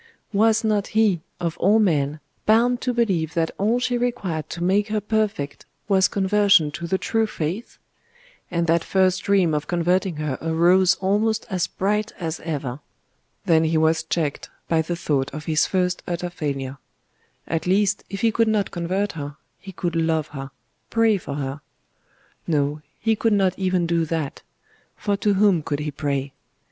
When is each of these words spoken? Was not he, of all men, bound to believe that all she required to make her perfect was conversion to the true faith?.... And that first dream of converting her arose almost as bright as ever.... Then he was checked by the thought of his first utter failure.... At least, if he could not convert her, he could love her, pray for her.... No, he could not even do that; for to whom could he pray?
Was 0.33 0.63
not 0.63 0.87
he, 0.97 1.21
of 1.39 1.59
all 1.59 1.77
men, 1.77 2.19
bound 2.47 2.81
to 2.81 2.91
believe 2.91 3.35
that 3.35 3.51
all 3.59 3.79
she 3.79 3.99
required 3.99 4.49
to 4.49 4.63
make 4.63 4.87
her 4.87 4.99
perfect 4.99 5.67
was 5.87 6.07
conversion 6.07 6.71
to 6.71 6.87
the 6.87 6.97
true 6.97 7.27
faith?.... 7.27 7.77
And 8.49 8.65
that 8.65 8.83
first 8.83 9.21
dream 9.21 9.53
of 9.53 9.67
converting 9.67 10.15
her 10.15 10.39
arose 10.41 10.95
almost 11.01 11.45
as 11.51 11.67
bright 11.67 12.13
as 12.19 12.39
ever.... 12.39 12.79
Then 13.45 13.63
he 13.65 13.77
was 13.77 14.01
checked 14.01 14.49
by 14.67 14.81
the 14.81 14.95
thought 14.95 15.31
of 15.35 15.45
his 15.45 15.67
first 15.67 16.01
utter 16.07 16.31
failure.... 16.31 16.79
At 17.47 17.67
least, 17.67 18.03
if 18.09 18.21
he 18.21 18.31
could 18.31 18.47
not 18.47 18.71
convert 18.71 19.11
her, 19.11 19.37
he 19.59 19.71
could 19.71 19.95
love 19.95 20.29
her, 20.29 20.49
pray 20.89 21.19
for 21.19 21.35
her.... 21.35 21.61
No, 22.47 22.81
he 22.99 23.15
could 23.15 23.33
not 23.33 23.53
even 23.59 23.85
do 23.85 24.05
that; 24.05 24.41
for 24.95 25.15
to 25.17 25.35
whom 25.35 25.61
could 25.61 25.77
he 25.81 25.91
pray? 25.91 26.33